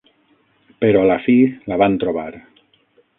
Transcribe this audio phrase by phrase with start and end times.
[0.83, 1.35] Però a la fi
[1.73, 2.29] la van trobar!